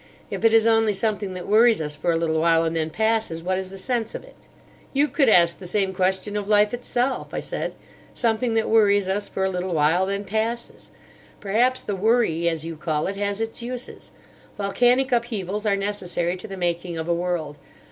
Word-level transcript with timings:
If 0.31 0.43
it 0.43 0.51
is 0.51 0.65
only 0.65 0.93
something 0.93 1.35
that 1.35 1.47
worries 1.47 1.79
us 1.79 1.95
for 1.95 2.11
a 2.11 2.15
little 2.15 2.39
while 2.39 2.63
and 2.63 2.75
then 2.75 2.89
passes, 2.89 3.43
what 3.43 3.59
is 3.59 3.69
the 3.69 3.77
sense 3.77 4.15
of 4.15 4.23
it?" 4.23 4.33
"You 4.93 5.07
could 5.07 5.29
ask 5.29 5.59
the 5.59 5.67
same 5.67 5.93
question 5.93 6.35
of 6.35 6.47
Life 6.47 6.73
itself," 6.73 7.35
I 7.35 7.39
said; 7.39 7.75
"'something 8.15 8.55
that 8.55 8.67
worries 8.67 9.07
us 9.07 9.29
for 9.29 9.43
a 9.43 9.49
little 9.51 9.75
while, 9.75 10.07
then 10.07 10.23
passes.' 10.23 10.89
Perhaps 11.39 11.83
the 11.83 11.95
'worry,' 11.95 12.49
as 12.49 12.65
you 12.65 12.75
call 12.77 13.05
it, 13.05 13.15
has 13.15 13.41
its 13.41 13.61
uses. 13.61 14.09
Volcanic 14.57 15.11
upheavals 15.11 15.67
are 15.67 15.75
necessary 15.75 16.35
to 16.35 16.47
the 16.47 16.57
making 16.57 16.97
of 16.97 17.07
a 17.07 17.13
world. 17.13 17.57